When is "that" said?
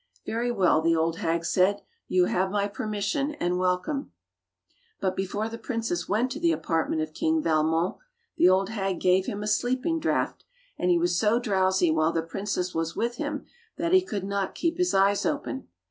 13.77-13.93